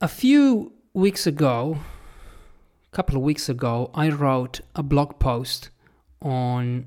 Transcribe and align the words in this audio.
a 0.00 0.08
few 0.08 0.72
weeks 0.94 1.26
ago, 1.26 1.78
a 2.92 2.96
couple 2.96 3.16
of 3.16 3.22
weeks 3.22 3.48
ago, 3.48 3.90
I 3.94 4.08
wrote 4.10 4.60
a 4.74 4.82
blog 4.82 5.18
post 5.18 5.70
on 6.22 6.86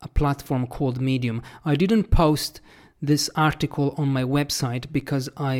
a 0.00 0.08
platform 0.08 0.66
called 0.66 1.00
Medium. 1.00 1.42
I 1.64 1.74
didn't 1.74 2.10
post 2.10 2.60
this 3.02 3.28
article 3.36 3.94
on 3.98 4.08
my 4.08 4.22
website 4.22 4.90
because 4.92 5.28
I 5.36 5.56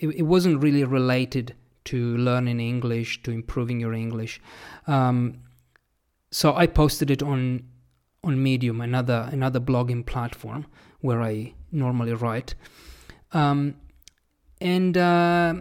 it, 0.00 0.26
wasn't 0.26 0.62
really 0.62 0.84
related 0.84 1.54
to 1.84 2.16
learning 2.16 2.60
English, 2.60 3.22
to 3.22 3.30
improving 3.30 3.80
your 3.80 3.92
English. 3.92 4.40
Um, 4.86 5.38
so 6.30 6.54
I 6.54 6.66
posted 6.66 7.10
it 7.10 7.22
on 7.22 7.64
on 8.22 8.42
Medium, 8.42 8.80
another 8.80 9.28
another 9.32 9.60
blogging 9.60 10.04
platform 10.04 10.66
where 11.00 11.22
I 11.22 11.54
normally 11.70 12.12
write, 12.12 12.54
um, 13.32 13.74
and 14.60 14.96
uh, 14.96 15.54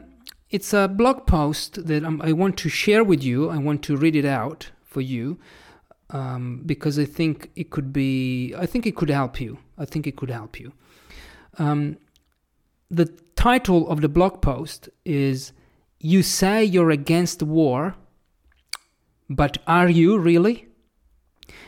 it's 0.49 0.73
a 0.73 0.87
blog 0.87 1.25
post 1.25 1.87
that 1.87 2.03
i 2.21 2.31
want 2.31 2.57
to 2.57 2.69
share 2.69 3.03
with 3.03 3.23
you. 3.23 3.49
I 3.49 3.57
want 3.57 3.81
to 3.83 3.97
read 3.97 4.15
it 4.15 4.25
out 4.25 4.71
for 4.83 5.01
you 5.01 5.37
um, 6.09 6.61
because 6.65 6.99
I 6.99 7.05
think 7.05 7.51
it 7.55 7.69
could 7.69 7.91
be. 7.91 8.53
I 8.55 8.65
think 8.65 8.85
it 8.85 8.95
could 8.95 9.09
help 9.09 9.41
you. 9.41 9.57
I 9.77 9.85
think 9.85 10.07
it 10.07 10.15
could 10.15 10.29
help 10.29 10.59
you. 10.59 10.71
Um, 11.57 11.97
the 12.89 13.07
title 13.35 13.89
of 13.89 14.01
the 14.01 14.09
blog 14.09 14.41
post 14.41 14.89
is 15.03 15.51
"You 15.99 16.23
say 16.23 16.63
you're 16.63 16.91
against 16.91 17.41
war, 17.43 17.95
but 19.29 19.57
are 19.67 19.89
you 19.89 20.17
really?" 20.17 20.67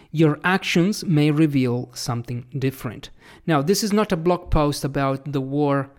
Your 0.09 0.39
actions 0.43 1.03
may 1.03 1.31
reveal 1.31 1.91
something 1.93 2.45
different. 2.57 3.09
Now, 3.45 3.61
this 3.61 3.83
is 3.83 3.91
not 3.91 4.11
a 4.13 4.17
blog 4.17 4.49
post 4.49 4.85
about 4.85 5.33
the 5.33 5.41
war. 5.41 5.91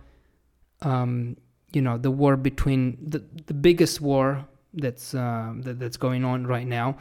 Um, 0.81 1.37
you 1.73 1.81
know, 1.81 1.97
the 1.97 2.11
war 2.11 2.35
between 2.37 2.97
the 3.01 3.23
the 3.45 3.53
biggest 3.53 4.01
war 4.01 4.45
that's 4.73 5.13
uh, 5.13 5.53
that, 5.63 5.79
that's 5.79 5.97
going 5.97 6.23
on 6.25 6.47
right 6.47 6.67
now 6.67 6.97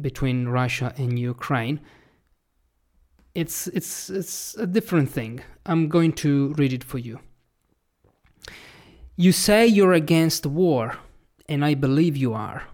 between 0.00 0.48
Russia 0.48 0.92
and 0.96 1.18
Ukraine. 1.18 1.80
It's 3.34 3.66
it's 3.68 4.10
it's 4.10 4.54
a 4.56 4.66
different 4.66 5.10
thing. 5.10 5.40
I'm 5.66 5.88
going 5.88 6.12
to 6.24 6.54
read 6.54 6.72
it 6.72 6.84
for 6.84 6.98
you. 6.98 7.20
You 9.16 9.32
say 9.32 9.66
you're 9.66 9.92
against 9.92 10.46
war, 10.46 10.96
and 11.48 11.64
I 11.64 11.74
believe 11.74 12.16
you 12.16 12.34
are. 12.34 12.64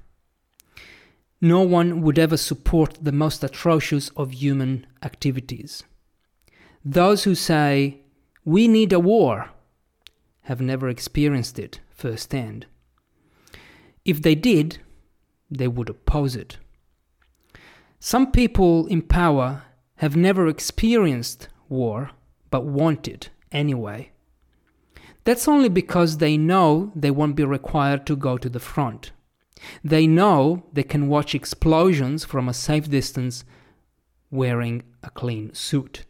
No 1.41 1.63
one 1.63 2.01
would 2.03 2.19
ever 2.19 2.37
support 2.37 2.99
the 3.01 3.13
most 3.13 3.45
atrocious 3.45 4.09
of 4.17 4.33
human 4.33 4.87
activities. 5.03 5.85
Those 6.85 7.25
who 7.25 7.35
say, 7.35 8.01
we 8.45 8.67
need 8.67 8.93
a 8.93 8.99
war, 8.99 9.51
have 10.49 10.63
never 10.63 10.89
experienced 10.89 11.59
it 11.59 11.79
firsthand. 11.91 12.65
If 14.07 14.23
they 14.23 14.35
did, 14.35 14.79
they 15.51 15.69
would 15.69 15.91
oppose 15.91 16.35
it. 16.35 16.57
Some 18.01 18.33
people 18.33 18.87
in 18.87 19.03
power 19.03 19.65
have 19.97 20.17
never 20.17 20.49
experienced 20.49 21.49
war 21.69 22.13
but 22.49 22.65
want 22.65 23.07
it 23.07 23.29
anyway. 23.53 24.11
That's 25.25 25.47
only 25.47 25.69
because 25.69 26.17
they 26.17 26.39
know 26.39 26.93
they 26.97 27.11
won't 27.11 27.37
be 27.37 27.45
required 27.45 28.07
to 28.07 28.17
go 28.17 28.39
to 28.39 28.49
the 28.49 28.67
front. 28.73 29.13
They 29.85 30.07
know 30.07 30.65
they 30.73 30.83
can 30.83 31.09
watch 31.09 31.35
explosions 31.35 32.25
from 32.25 32.49
a 32.49 32.55
safe 32.55 32.89
distance 32.89 33.45
wearing 34.31 34.83
a 35.03 35.11
clean 35.11 35.53
suit. 35.53 36.07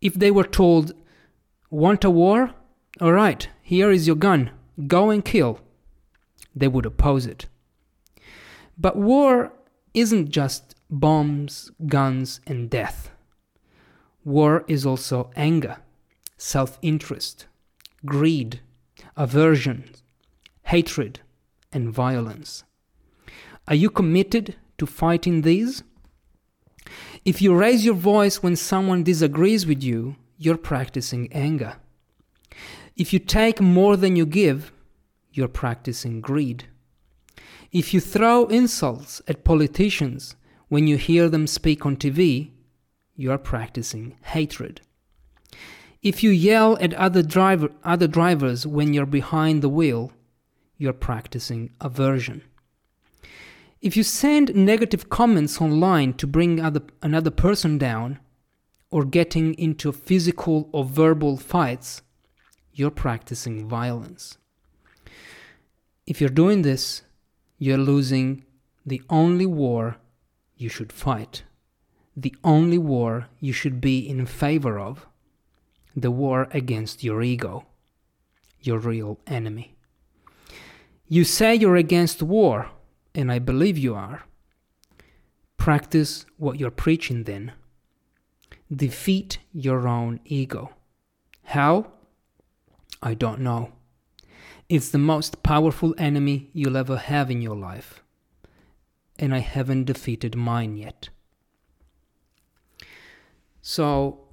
If 0.00 0.14
they 0.14 0.32
were 0.32 0.50
told, 0.62 0.94
Want 1.70 2.02
a 2.02 2.10
war? 2.10 2.54
Alright, 3.02 3.48
here 3.62 3.90
is 3.90 4.06
your 4.06 4.16
gun, 4.16 4.50
go 4.86 5.10
and 5.10 5.24
kill, 5.24 5.60
they 6.54 6.68
would 6.68 6.86
oppose 6.86 7.26
it. 7.26 7.46
But 8.78 8.96
war 8.96 9.52
isn't 9.94 10.30
just 10.30 10.76
bombs, 10.88 11.72
guns, 11.86 12.40
and 12.46 12.70
death. 12.70 13.10
War 14.24 14.64
is 14.68 14.86
also 14.86 15.30
anger, 15.34 15.78
self 16.36 16.78
interest, 16.82 17.46
greed, 18.06 18.60
aversion, 19.16 19.90
hatred, 20.64 21.20
and 21.72 21.92
violence. 21.92 22.62
Are 23.66 23.74
you 23.74 23.90
committed 23.90 24.54
to 24.78 24.86
fighting 24.86 25.42
these? 25.42 25.82
If 27.24 27.42
you 27.42 27.54
raise 27.54 27.84
your 27.84 27.94
voice 27.94 28.42
when 28.42 28.56
someone 28.56 29.02
disagrees 29.02 29.66
with 29.66 29.82
you, 29.82 30.16
you're 30.38 30.58
practicing 30.58 31.32
anger. 31.32 31.76
If 32.96 33.12
you 33.12 33.18
take 33.18 33.60
more 33.60 33.96
than 33.96 34.14
you 34.14 34.24
give, 34.24 34.70
you're 35.32 35.48
practicing 35.48 36.20
greed. 36.20 36.64
If 37.72 37.92
you 37.92 37.98
throw 37.98 38.46
insults 38.46 39.20
at 39.26 39.42
politicians 39.42 40.36
when 40.68 40.86
you 40.86 40.96
hear 40.96 41.28
them 41.28 41.48
speak 41.48 41.84
on 41.84 41.96
TV, 41.96 42.52
you 43.16 43.32
are 43.32 43.38
practicing 43.38 44.16
hatred. 44.22 44.80
If 46.02 46.22
you 46.22 46.30
yell 46.30 46.78
at 46.80 46.94
other, 46.94 47.22
driver, 47.22 47.70
other 47.82 48.06
drivers 48.06 48.64
when 48.64 48.92
you're 48.92 49.06
behind 49.06 49.60
the 49.60 49.68
wheel, 49.68 50.12
you're 50.78 50.92
practicing 50.92 51.70
aversion. 51.80 52.42
If 53.80 53.96
you 53.96 54.04
send 54.04 54.54
negative 54.54 55.10
comments 55.10 55.60
online 55.60 56.12
to 56.14 56.28
bring 56.28 56.60
other, 56.60 56.82
another 57.02 57.32
person 57.32 57.76
down, 57.76 58.20
or 58.90 59.04
getting 59.04 59.54
into 59.54 59.90
physical 59.90 60.68
or 60.72 60.84
verbal 60.84 61.36
fights, 61.36 62.02
you're 62.74 62.90
practicing 62.90 63.68
violence. 63.68 64.36
If 66.06 66.20
you're 66.20 66.30
doing 66.30 66.62
this, 66.62 67.02
you're 67.58 67.78
losing 67.78 68.44
the 68.84 69.02
only 69.08 69.46
war 69.46 69.96
you 70.56 70.68
should 70.68 70.92
fight, 70.92 71.44
the 72.16 72.34
only 72.44 72.78
war 72.78 73.28
you 73.40 73.52
should 73.52 73.80
be 73.80 73.98
in 73.98 74.26
favor 74.26 74.78
of 74.78 75.06
the 75.96 76.10
war 76.10 76.48
against 76.50 77.04
your 77.04 77.22
ego, 77.22 77.66
your 78.60 78.78
real 78.78 79.18
enemy. 79.26 79.74
You 81.08 81.24
say 81.24 81.54
you're 81.54 81.76
against 81.76 82.22
war, 82.22 82.70
and 83.14 83.30
I 83.30 83.38
believe 83.38 83.78
you 83.78 83.94
are. 83.94 84.24
Practice 85.56 86.26
what 86.36 86.58
you're 86.58 86.70
preaching 86.70 87.24
then. 87.24 87.52
Defeat 88.74 89.38
your 89.52 89.86
own 89.86 90.20
ego. 90.24 90.72
How? 91.44 91.93
I 93.04 93.12
don't 93.12 93.40
know. 93.40 93.70
It's 94.68 94.88
the 94.88 94.98
most 94.98 95.42
powerful 95.42 95.94
enemy 95.98 96.48
you'll 96.54 96.78
ever 96.78 96.96
have 96.96 97.30
in 97.30 97.42
your 97.42 97.54
life. 97.54 98.02
And 99.18 99.34
I 99.34 99.38
haven't 99.38 99.84
defeated 99.84 100.34
mine 100.34 100.76
yet. 100.76 101.10
So, 103.60 104.24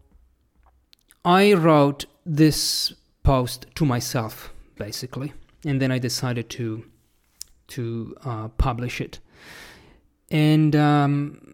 I 1.24 1.54
wrote 1.54 2.06
this 2.26 2.94
post 3.24 3.68
to 3.76 3.86
myself, 3.86 4.52
basically, 4.78 5.34
and 5.66 5.82
then 5.82 5.92
I 5.92 6.00
decided 6.00 6.50
to 6.52 6.86
to 7.68 8.16
uh, 8.26 8.48
publish 8.50 9.00
it. 9.00 9.20
And 10.30 10.76
um, 10.76 11.54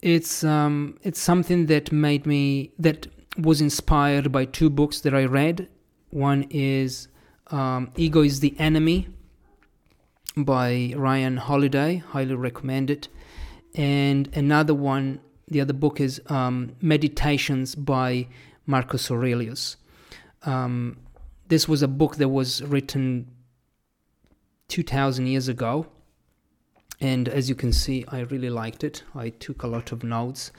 it's 0.00 0.42
um, 0.42 0.98
it's 1.02 1.20
something 1.20 1.66
that 1.66 1.92
made 1.92 2.26
me 2.26 2.72
that 2.78 3.06
was 3.36 3.60
inspired 3.60 4.32
by 4.32 4.44
two 4.44 4.70
books 4.70 5.00
that 5.00 5.14
I 5.14 5.24
read. 5.24 5.68
One 6.14 6.46
is 6.50 7.08
um, 7.48 7.90
Ego 7.96 8.22
is 8.22 8.38
the 8.38 8.54
Enemy 8.60 9.08
by 10.36 10.94
Ryan 10.96 11.38
Holiday, 11.38 11.96
highly 11.96 12.36
recommend 12.36 12.88
it. 12.88 13.08
And 13.74 14.30
another 14.36 14.74
one, 14.74 15.18
the 15.48 15.60
other 15.60 15.72
book 15.72 16.00
is 16.00 16.22
um, 16.28 16.76
Meditations 16.80 17.74
by 17.74 18.28
Marcus 18.64 19.10
Aurelius. 19.10 19.76
Um, 20.44 20.98
this 21.48 21.66
was 21.66 21.82
a 21.82 21.88
book 21.88 22.14
that 22.18 22.28
was 22.28 22.62
written 22.62 23.28
2000 24.68 25.26
years 25.26 25.48
ago. 25.48 25.88
And 27.00 27.28
as 27.28 27.48
you 27.48 27.56
can 27.56 27.72
see, 27.72 28.04
I 28.06 28.20
really 28.20 28.50
liked 28.50 28.84
it. 28.84 29.02
I 29.16 29.30
took 29.30 29.64
a 29.64 29.66
lot 29.66 29.90
of 29.90 30.04
notes. 30.04 30.52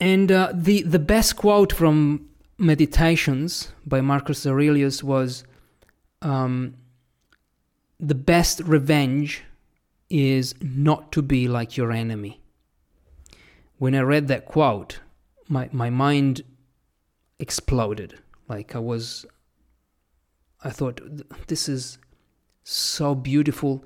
And 0.00 0.32
uh, 0.32 0.50
the, 0.54 0.80
the 0.80 0.98
best 0.98 1.36
quote 1.36 1.74
from 1.74 2.29
Meditations 2.60 3.72
by 3.86 4.02
Marcus 4.02 4.46
Aurelius 4.46 5.02
was 5.02 5.44
um, 6.20 6.74
the 7.98 8.14
best 8.14 8.60
revenge 8.60 9.42
is 10.10 10.54
not 10.60 11.10
to 11.12 11.22
be 11.22 11.48
like 11.48 11.78
your 11.78 11.90
enemy. 11.90 12.42
When 13.78 13.94
I 13.94 14.00
read 14.00 14.28
that 14.28 14.44
quote, 14.44 15.00
my, 15.48 15.70
my 15.72 15.88
mind 15.88 16.42
exploded. 17.38 18.18
Like 18.46 18.76
I 18.76 18.78
was, 18.78 19.24
I 20.62 20.68
thought, 20.68 21.00
this 21.46 21.66
is 21.66 21.96
so 22.62 23.14
beautiful, 23.14 23.84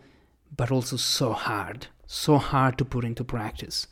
but 0.56 0.72
also 0.72 0.96
so 0.96 1.32
hard, 1.32 1.86
so 2.06 2.38
hard 2.38 2.76
to 2.78 2.84
put 2.84 3.04
into 3.04 3.22
practice. 3.22 3.86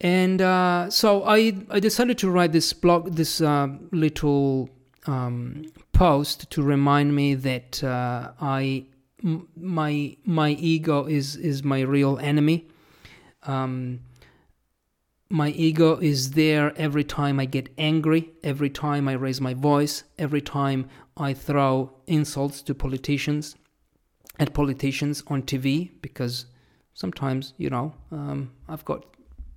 And 0.00 0.42
uh, 0.42 0.90
so 0.90 1.24
I, 1.24 1.54
I 1.70 1.80
decided 1.80 2.18
to 2.18 2.30
write 2.30 2.52
this 2.52 2.72
blog, 2.72 3.14
this 3.14 3.40
uh, 3.40 3.68
little 3.92 4.68
um, 5.06 5.64
post 5.92 6.50
to 6.50 6.62
remind 6.62 7.14
me 7.14 7.34
that 7.34 7.82
uh, 7.82 8.32
I 8.40 8.86
m- 9.24 9.48
my 9.56 10.16
my 10.24 10.50
ego 10.50 11.06
is 11.06 11.36
is 11.36 11.64
my 11.64 11.80
real 11.80 12.18
enemy. 12.18 12.68
Um, 13.44 14.00
my 15.28 15.48
ego 15.50 15.96
is 15.96 16.32
there 16.32 16.76
every 16.76 17.02
time 17.04 17.40
I 17.40 17.46
get 17.46 17.68
angry, 17.78 18.30
every 18.44 18.70
time 18.70 19.08
I 19.08 19.14
raise 19.14 19.40
my 19.40 19.54
voice, 19.54 20.04
every 20.18 20.40
time 20.40 20.88
I 21.16 21.32
throw 21.34 21.92
insults 22.06 22.62
to 22.62 22.74
politicians, 22.74 23.56
at 24.38 24.54
politicians 24.54 25.24
on 25.26 25.42
TV, 25.42 25.90
because 26.00 26.46
sometimes, 26.94 27.54
you 27.56 27.70
know, 27.70 27.94
um, 28.12 28.52
I've 28.68 28.84
got 28.84 29.15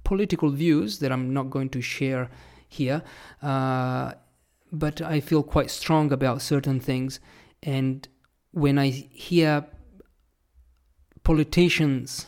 political 0.10 0.50
views 0.50 0.98
that 1.00 1.12
I'm 1.12 1.28
not 1.38 1.52
going 1.56 1.70
to 1.70 1.82
share 1.82 2.32
here, 2.68 3.04
uh, 3.44 4.14
but 4.72 5.02
I 5.16 5.20
feel 5.20 5.44
quite 5.44 5.70
strong 5.70 6.12
about 6.12 6.42
certain 6.42 6.80
things. 6.80 7.20
And 7.62 8.08
when 8.52 8.80
I 8.80 8.88
hear 9.30 9.52
politicians 11.24 12.26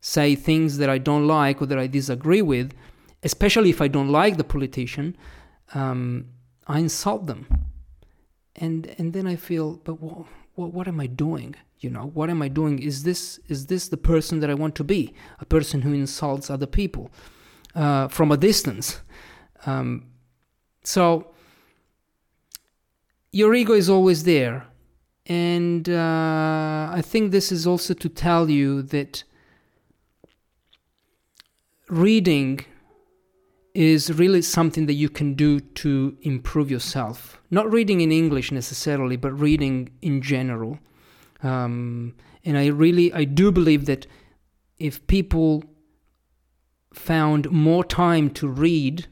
say 0.00 0.34
things 0.34 0.78
that 0.78 0.88
I 0.88 0.98
don't 1.08 1.26
like 1.26 1.60
or 1.60 1.66
that 1.66 1.78
I 1.78 1.86
disagree 1.86 2.44
with, 2.54 2.72
especially 3.22 3.68
if 3.68 3.80
I 3.82 3.88
don't 3.88 4.08
like 4.08 4.38
the 4.38 4.50
politician, 4.56 5.08
um, 5.74 6.02
I 6.66 6.78
insult 6.78 7.26
them, 7.26 7.42
and 8.56 8.80
and 8.98 9.12
then 9.12 9.26
I 9.26 9.36
feel, 9.36 9.68
but 9.86 9.96
what, 10.00 10.26
what 10.54 10.72
what 10.76 10.88
am 10.88 10.98
I 10.98 11.08
doing? 11.08 11.54
You 11.80 11.90
know, 11.90 12.10
what 12.12 12.28
am 12.28 12.42
I 12.42 12.48
doing? 12.48 12.78
Is 12.78 13.04
this 13.04 13.40
is 13.48 13.66
this 13.66 13.88
the 13.88 13.96
person 13.96 14.40
that 14.40 14.50
I 14.50 14.54
want 14.54 14.74
to 14.76 14.84
be? 14.84 15.14
A 15.38 15.46
person 15.46 15.82
who 15.82 15.94
insults 15.94 16.50
other 16.50 16.66
people 16.66 17.10
uh, 17.74 18.08
from 18.08 18.30
a 18.30 18.36
distance. 18.36 19.00
Um, 19.64 20.06
so 20.84 21.32
your 23.32 23.54
ego 23.54 23.72
is 23.72 23.88
always 23.88 24.24
there, 24.24 24.66
and 25.26 25.88
uh, 25.88 26.90
I 26.92 27.02
think 27.02 27.30
this 27.30 27.50
is 27.50 27.66
also 27.66 27.94
to 27.94 28.08
tell 28.08 28.50
you 28.50 28.82
that 28.82 29.24
reading 31.88 32.60
is 33.74 34.12
really 34.12 34.42
something 34.42 34.86
that 34.86 34.94
you 34.94 35.08
can 35.08 35.34
do 35.34 35.60
to 35.60 36.16
improve 36.22 36.70
yourself. 36.70 37.40
Not 37.50 37.70
reading 37.72 38.00
in 38.00 38.10
English 38.12 38.50
necessarily, 38.52 39.16
but 39.16 39.32
reading 39.32 39.90
in 40.02 40.20
general. 40.20 40.78
Um, 41.42 42.14
and 42.44 42.56
I 42.56 42.66
really, 42.66 43.12
I 43.12 43.24
do 43.24 43.52
believe 43.52 43.86
that 43.86 44.06
if 44.78 45.06
people 45.06 45.64
found 46.92 47.50
more 47.50 47.84
time 47.84 48.30
to 48.30 48.48
read, 48.48 49.06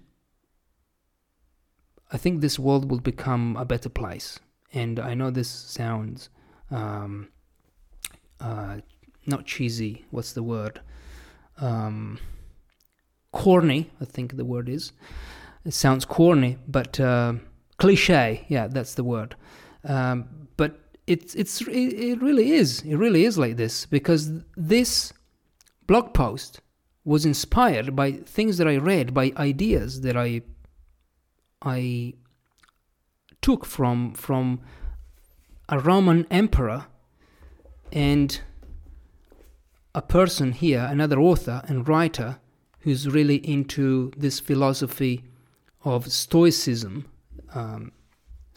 I 2.10 2.16
think 2.16 2.40
this 2.40 2.58
world 2.58 2.90
will 2.90 3.00
become 3.00 3.56
a 3.56 3.64
better 3.64 3.88
place. 3.88 4.40
And 4.72 4.98
I 4.98 5.14
know 5.14 5.30
this 5.30 5.48
sounds 5.48 6.30
um, 6.70 7.28
uh, 8.40 8.78
not 9.26 9.46
cheesy. 9.46 10.04
What's 10.10 10.32
the 10.32 10.42
word? 10.42 10.80
Um, 11.58 12.18
corny, 13.32 13.90
I 14.00 14.04
think 14.04 14.36
the 14.36 14.44
word 14.44 14.68
is. 14.68 14.92
It 15.64 15.74
sounds 15.74 16.04
corny, 16.04 16.56
but 16.66 16.98
uh, 16.98 17.34
cliche. 17.78 18.46
Yeah, 18.48 18.68
that's 18.68 18.94
the 18.94 19.04
word. 19.04 19.36
Um, 19.84 20.48
but 20.56 20.80
it's 21.08 21.34
it's 21.34 21.62
it, 21.62 22.20
really 22.20 22.52
is. 22.52 22.82
It 22.82 22.96
really 22.96 23.24
is 23.24 23.38
like 23.38 23.56
this 23.56 23.86
because 23.86 24.30
this 24.56 25.12
blog 25.86 26.12
post 26.12 26.60
was 27.04 27.24
inspired 27.24 27.96
by 27.96 28.12
things 28.12 28.58
that 28.58 28.68
I 28.68 28.76
read, 28.76 29.14
by 29.14 29.32
ideas 29.36 30.02
that 30.02 30.16
I 30.16 30.42
I 31.62 32.14
took 33.40 33.64
from 33.64 34.12
from 34.12 34.60
a 35.68 35.78
Roman 35.78 36.26
emperor 36.30 36.86
and 37.90 38.40
a 39.94 40.02
person 40.02 40.52
here, 40.52 40.86
another 40.90 41.18
author 41.18 41.62
and 41.66 41.88
writer 41.88 42.38
who's 42.80 43.08
really 43.08 43.36
into 43.36 44.12
this 44.16 44.40
philosophy 44.40 45.24
of 45.84 46.12
Stoicism. 46.12 47.06
Um, 47.54 47.92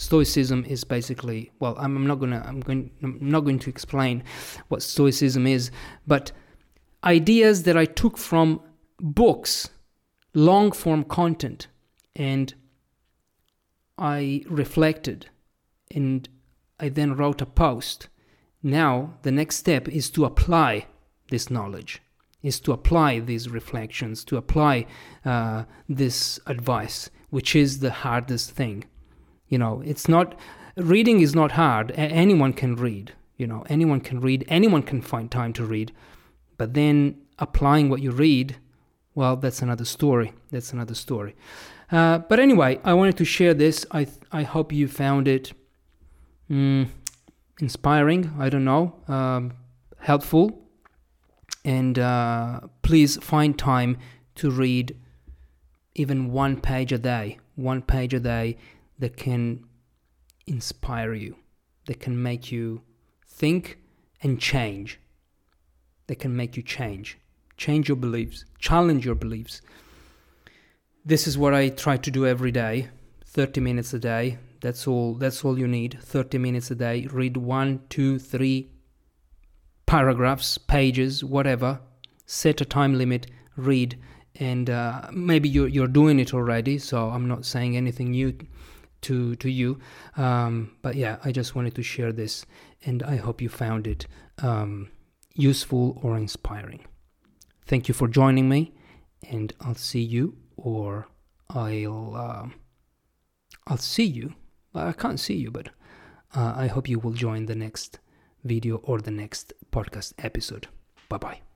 Stoicism 0.01 0.65
is 0.65 0.83
basically 0.83 1.51
well, 1.59 1.75
I'm, 1.77 2.07
not 2.07 2.15
gonna 2.15 2.43
I'm 2.43 2.59
going 2.59 2.89
I'm 3.03 3.19
not 3.21 3.41
going 3.41 3.59
to 3.59 3.69
explain 3.69 4.23
what 4.67 4.81
Stoicism 4.81 5.45
is, 5.45 5.69
but 6.07 6.31
ideas 7.03 7.63
that 7.63 7.77
I 7.77 7.85
took 7.85 8.17
from 8.17 8.61
books, 8.99 9.69
long 10.33 10.71
form 10.71 11.03
content, 11.03 11.67
and 12.15 12.51
I 13.99 14.43
reflected, 14.47 15.27
and 15.93 16.27
I 16.79 16.89
then 16.89 17.15
wrote 17.15 17.39
a 17.39 17.45
post. 17.45 18.09
Now 18.63 19.19
the 19.21 19.31
next 19.31 19.57
step 19.57 19.87
is 19.87 20.09
to 20.11 20.25
apply 20.25 20.87
this 21.29 21.51
knowledge 21.51 22.01
is 22.41 22.59
to 22.59 22.71
apply 22.71 23.19
these 23.19 23.49
reflections, 23.49 24.23
to 24.25 24.35
apply 24.35 24.87
uh, 25.23 25.63
this 25.87 26.39
advice, 26.47 27.11
which 27.29 27.55
is 27.55 27.81
the 27.81 27.91
hardest 27.91 28.49
thing. 28.49 28.83
You 29.51 29.59
know, 29.59 29.83
it's 29.85 30.07
not, 30.07 30.27
reading 30.77 31.19
is 31.19 31.35
not 31.35 31.51
hard. 31.51 31.91
Anyone 31.95 32.53
can 32.53 32.75
read, 32.75 33.13
you 33.37 33.45
know, 33.45 33.63
anyone 33.69 34.01
can 34.01 34.19
read, 34.19 34.45
anyone 34.47 34.81
can 34.81 35.01
find 35.01 35.29
time 35.29 35.53
to 35.53 35.65
read. 35.65 35.91
But 36.57 36.73
then 36.73 36.93
applying 37.37 37.89
what 37.89 38.01
you 38.01 38.11
read, 38.11 38.57
well, 39.13 39.35
that's 39.35 39.61
another 39.61 39.85
story. 39.85 40.33
That's 40.51 40.73
another 40.73 40.95
story. 40.95 41.35
Uh, 41.91 42.19
but 42.19 42.39
anyway, 42.39 42.79
I 42.83 42.93
wanted 42.93 43.17
to 43.17 43.25
share 43.25 43.53
this. 43.53 43.85
I, 43.91 44.05
th- 44.05 44.17
I 44.31 44.43
hope 44.43 44.71
you 44.71 44.87
found 44.87 45.27
it 45.27 45.51
mm, 46.49 46.87
inspiring, 47.59 48.33
I 48.39 48.49
don't 48.49 48.65
know, 48.65 48.95
um, 49.07 49.53
helpful 49.99 50.61
and 51.63 51.99
uh, 51.99 52.61
please 52.81 53.17
find 53.17 53.57
time 53.57 53.97
to 54.35 54.49
read 54.49 54.95
even 55.95 56.31
one 56.31 56.59
page 56.59 56.91
a 56.91 56.97
day, 56.97 57.37
one 57.55 57.81
page 57.81 58.13
a 58.13 58.19
day 58.19 58.57
that 59.01 59.17
can 59.17 59.65
inspire 60.45 61.13
you, 61.13 61.35
that 61.87 61.99
can 61.99 62.21
make 62.21 62.51
you 62.51 62.81
think 63.27 63.79
and 64.21 64.39
change, 64.39 64.99
that 66.05 66.19
can 66.19 66.35
make 66.35 66.55
you 66.55 66.61
change, 66.61 67.17
change 67.57 67.89
your 67.89 67.97
beliefs, 67.97 68.45
challenge 68.59 69.03
your 69.03 69.15
beliefs. 69.15 69.61
This 71.03 71.27
is 71.27 71.35
what 71.35 71.53
I 71.53 71.69
try 71.69 71.97
to 71.97 72.11
do 72.11 72.27
every 72.27 72.51
day, 72.51 72.89
30 73.25 73.59
minutes 73.59 73.91
a 73.93 73.99
day. 73.99 74.37
That's 74.61 74.87
all. 74.87 75.15
That's 75.15 75.43
all 75.43 75.57
you 75.57 75.67
need. 75.67 75.97
30 75.99 76.37
minutes 76.37 76.69
a 76.69 76.75
day. 76.75 77.07
Read 77.11 77.35
one, 77.37 77.81
two, 77.89 78.19
three 78.19 78.69
paragraphs, 79.87 80.59
pages, 80.59 81.23
whatever. 81.23 81.79
Set 82.27 82.61
a 82.61 82.65
time 82.65 82.95
limit, 82.95 83.25
read, 83.55 83.97
and 84.35 84.69
uh, 84.69 85.07
maybe 85.11 85.49
you're 85.49 85.67
you're 85.67 85.87
doing 85.87 86.19
it 86.19 86.35
already. 86.35 86.77
So 86.77 87.09
I'm 87.09 87.27
not 87.27 87.43
saying 87.43 87.75
anything 87.75 88.11
new 88.11 88.37
to 89.03 89.35
to 89.35 89.49
you, 89.49 89.79
um, 90.17 90.71
but 90.81 90.95
yeah, 90.95 91.17
I 91.23 91.31
just 91.31 91.55
wanted 91.55 91.75
to 91.75 91.83
share 91.83 92.11
this, 92.11 92.45
and 92.85 93.03
I 93.03 93.17
hope 93.17 93.41
you 93.41 93.49
found 93.49 93.87
it 93.87 94.07
um, 94.41 94.89
useful 95.33 95.99
or 96.01 96.17
inspiring. 96.17 96.85
Thank 97.65 97.87
you 97.87 97.93
for 97.93 98.07
joining 98.07 98.49
me, 98.49 98.73
and 99.29 99.53
I'll 99.61 99.75
see 99.75 100.01
you, 100.01 100.37
or 100.57 101.07
I'll 101.49 102.15
uh, 102.15 102.49
I'll 103.67 103.77
see 103.77 104.05
you. 104.05 104.33
I 104.73 104.93
can't 104.93 105.19
see 105.19 105.35
you, 105.35 105.51
but 105.51 105.69
uh, 106.35 106.53
I 106.55 106.67
hope 106.67 106.87
you 106.87 106.99
will 106.99 107.13
join 107.13 107.45
the 107.45 107.55
next 107.55 107.99
video 108.43 108.77
or 108.77 108.99
the 108.99 109.11
next 109.11 109.53
podcast 109.71 110.13
episode. 110.17 110.67
Bye 111.09 111.17
bye. 111.17 111.50